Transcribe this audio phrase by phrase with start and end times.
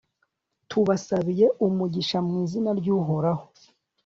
[0.69, 3.43] tubasabiye umugisha mu izina ry'uhoraho